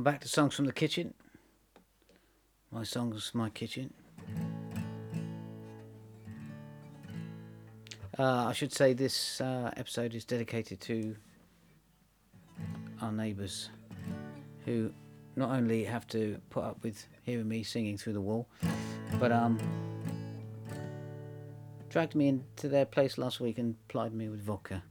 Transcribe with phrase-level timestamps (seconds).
[0.00, 1.12] Welcome back to Songs from the Kitchen.
[2.70, 3.92] My songs, from my kitchen.
[8.18, 11.16] Uh, I should say this uh, episode is dedicated to
[13.02, 13.68] our neighbours
[14.64, 14.90] who
[15.36, 18.48] not only have to put up with hearing me singing through the wall,
[19.18, 19.58] but um,
[21.90, 24.82] dragged me into their place last week and plied me with vodka.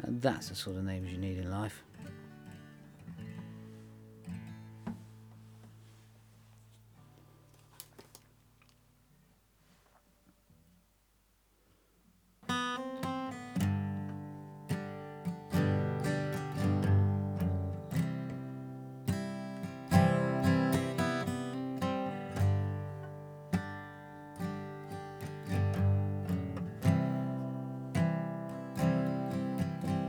[0.00, 1.85] And that's the sort of neighbours you need in life.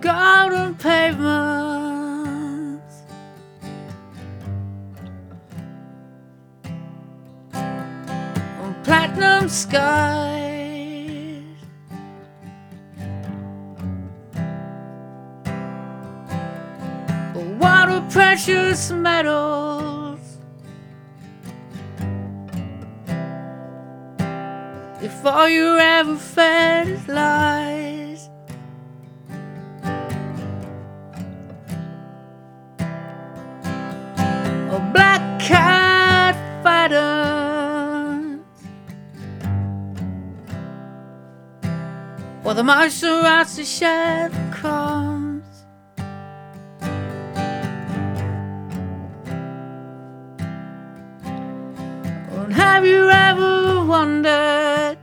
[0.01, 1.97] Golden pavements.
[7.53, 10.37] On platinum skies.
[17.57, 20.19] What are precious metals?
[25.01, 27.46] If all you ever fed is lies.
[36.87, 38.39] Fighters.
[42.43, 45.65] Or the Maserati shed crumbs.
[52.31, 54.97] And have you ever wondered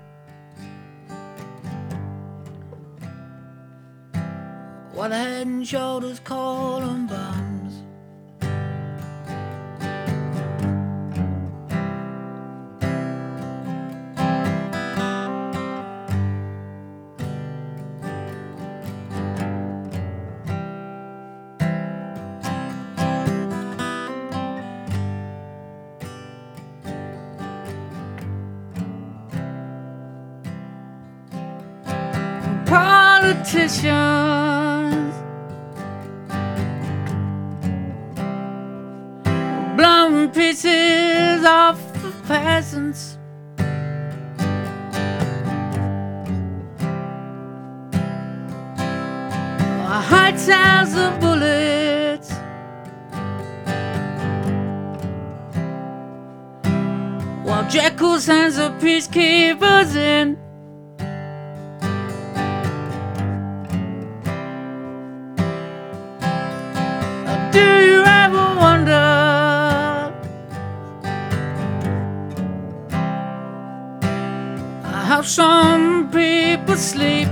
[4.95, 6.81] what the head and shoulders call
[33.45, 35.15] politicians
[39.77, 43.19] blowing pieces off the peasants.
[50.07, 52.31] High towns of bullets.
[57.45, 60.44] While Jekyll sends the peacekeepers in.
[75.25, 77.29] Some people sleep?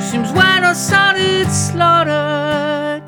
[0.00, 3.02] Seems when son is slaughtered,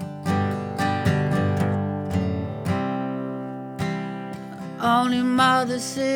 [4.81, 6.16] only mothers sit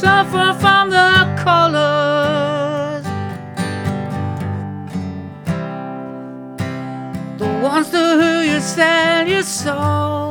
[0.00, 1.12] Suffer from the
[1.44, 3.04] colors,
[7.36, 10.29] the ones to who you sell your soul.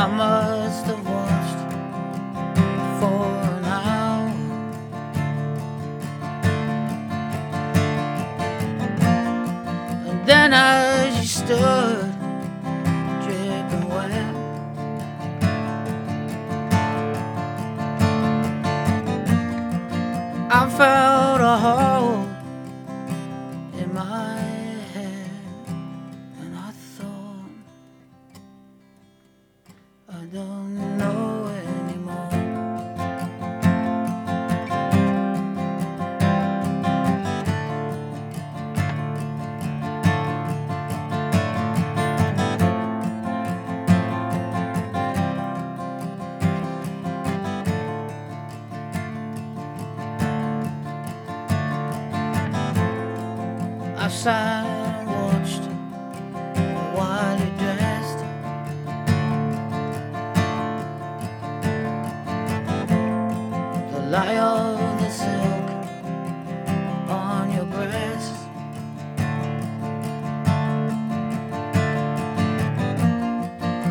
[0.00, 1.09] I must have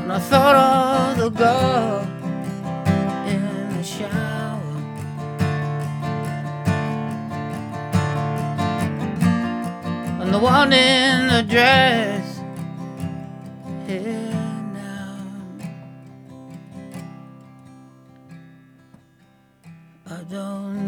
[0.09, 2.01] And I thought of the girl
[3.27, 4.59] in the shower.
[10.19, 12.41] and the one in the dress
[13.85, 14.33] here
[14.73, 15.27] now.
[20.07, 20.78] I don't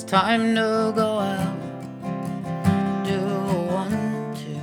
[0.00, 1.58] It's time to go out,
[3.04, 3.98] do a one,
[4.38, 4.60] two.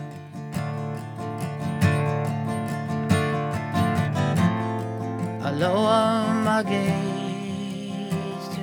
[5.44, 8.62] I lower my gaze to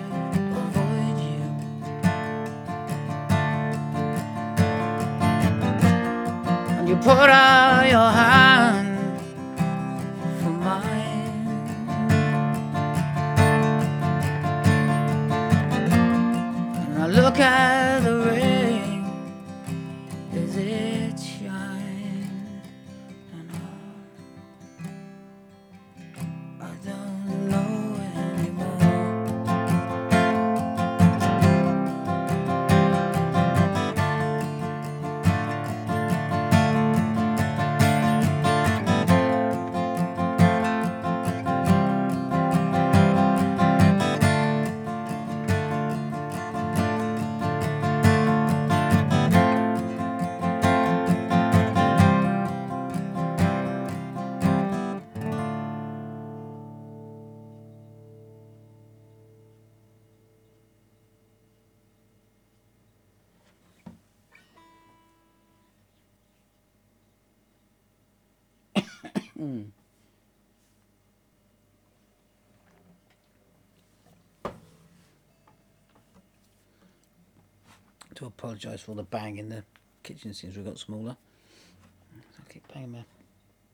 [0.62, 1.42] avoid you.
[6.78, 7.71] And you put out
[69.42, 69.70] Mm.
[78.14, 79.64] to apologise for the bang in the
[80.04, 81.16] kitchen since we got smaller.
[82.14, 83.04] I keep banging my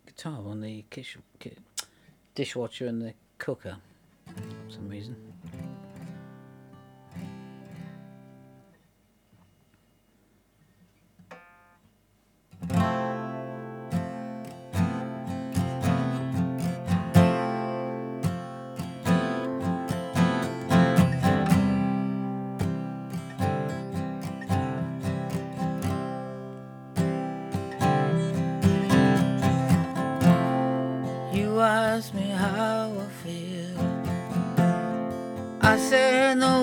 [0.07, 1.57] guitar on the kish, ki-
[2.35, 3.77] dishwasher and the cooker
[4.27, 5.28] for some reason.
[35.89, 36.58] I said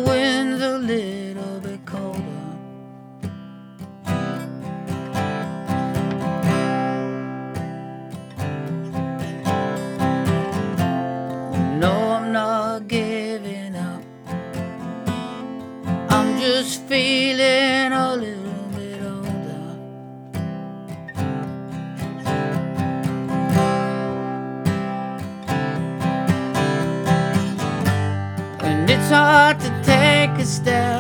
[29.16, 30.95] hard to take a step.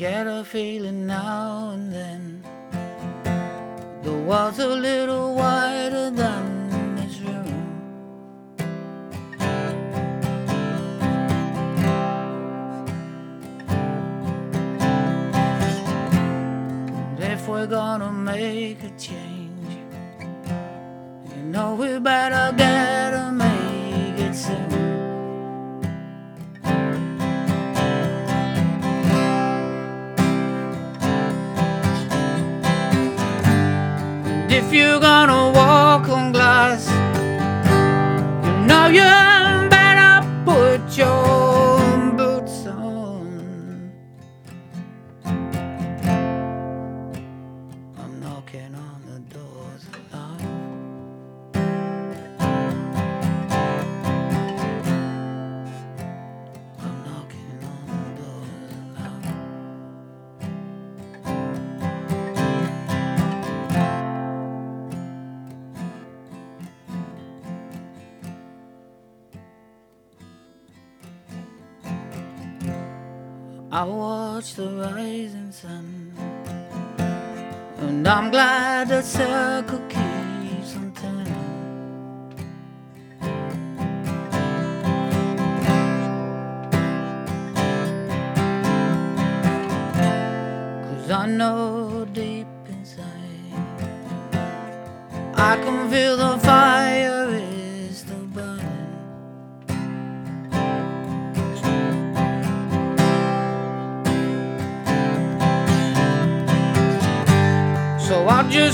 [0.00, 2.42] Get a feeling now and then
[4.02, 7.46] the walls a little wider than this room.
[17.10, 19.72] And if we're gonna make a change,
[21.28, 23.09] you know we better get
[34.70, 36.86] if you're gonna walk on glass,
[38.44, 39.02] you know you
[39.68, 41.49] better put your
[73.72, 76.12] I watch the rising sun,
[77.78, 81.36] and I'm glad the circle keeps on turning.
[90.82, 93.06] Cause I know deep inside,
[95.36, 96.29] I can feel the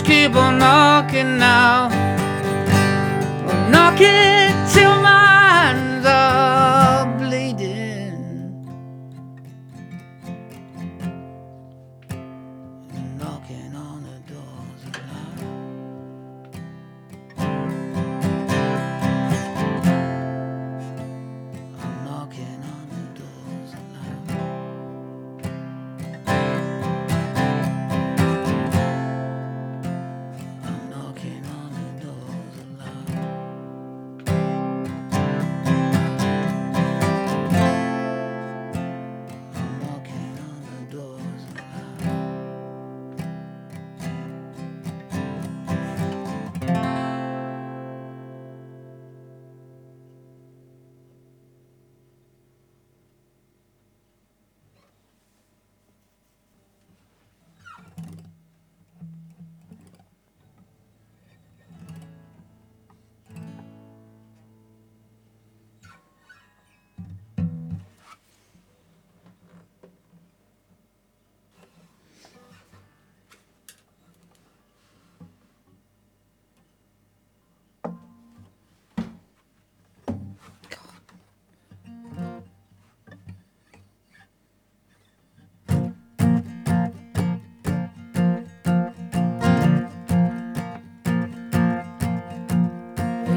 [0.07, 2.06] keep on knocking now.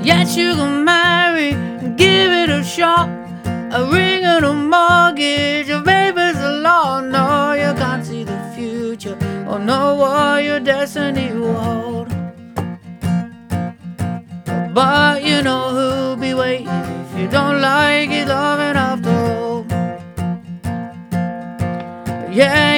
[0.10, 3.08] Yes, you can marry, and give it a shot.
[3.72, 7.00] A ring and a mortgage, a baby's a law.
[7.00, 9.16] No, you can't see the future
[9.48, 12.08] or know what your destiny will hold.
[14.74, 16.68] But you know who'll be waiting
[17.04, 19.63] if you don't like it, loving after all.
[22.34, 22.68] Yeah,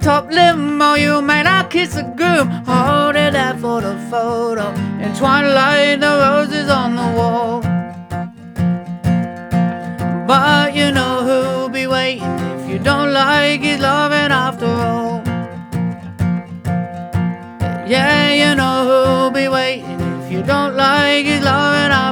[0.00, 2.48] Top limo, oh, you may not kiss a groom.
[2.64, 4.70] Hold it there for the photo.
[4.98, 7.60] In twilight, the roses on the wall.
[10.26, 15.22] But you know who'll be waiting if you don't like his loving after all.
[17.86, 22.09] Yeah, you know who'll be waiting if you don't like his loving after all.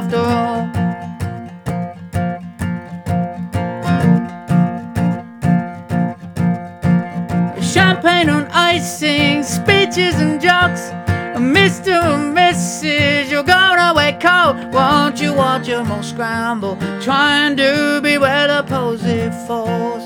[8.09, 10.89] On icing, speeches and jokes.
[11.37, 11.93] A Mr.
[11.93, 13.29] and Mrs.
[13.29, 14.73] You're gonna wake cold.
[14.73, 20.03] Won't you watch them all scramble, trying to be well opposite falls?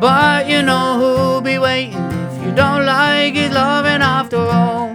[0.00, 4.92] But you know who'll be waiting if you don't like his loving after all.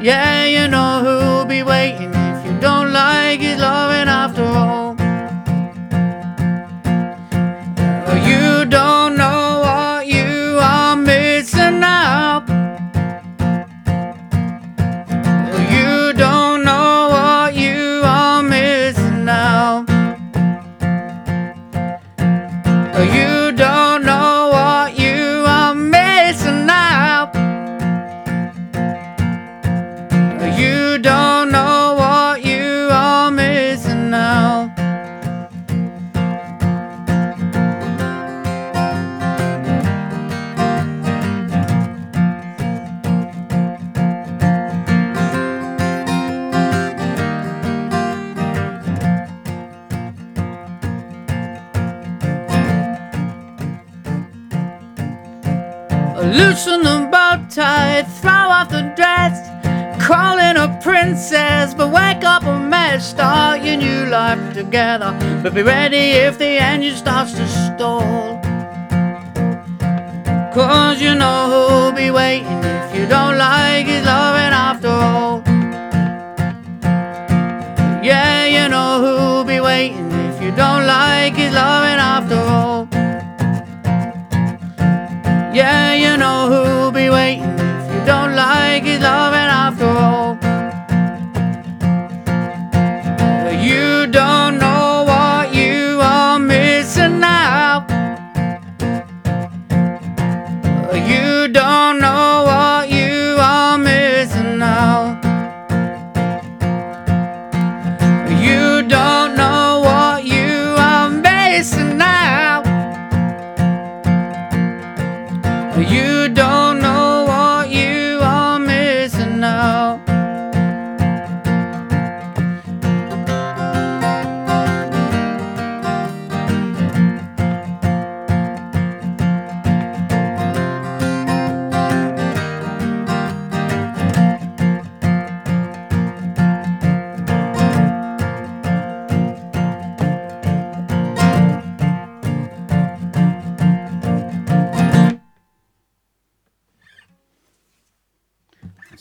[0.00, 2.19] Yeah, you know who'll be waiting
[56.30, 59.34] Loosen the bow tie, throw off the dress,
[60.06, 63.10] call in a princess, but wake up a mess.
[63.10, 65.10] Start your new life together,
[65.42, 68.40] but be ready if the engine starts to stall.
[70.54, 75.42] Cause you know who'll be waiting if you don't like his loving after all.
[78.04, 81.79] Yeah, you know who'll be waiting if you don't like his loving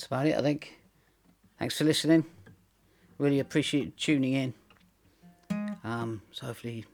[0.10, 0.80] about it, I think.
[1.60, 2.26] Thanks for listening.
[3.20, 4.54] Really appreciate tuning in.
[5.84, 6.86] Um, so hopefully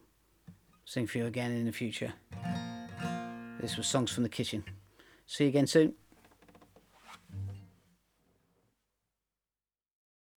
[0.84, 2.14] sing for you again in the future.
[3.62, 4.66] This was Songs from the Kitchen.
[5.28, 5.94] See you again soon.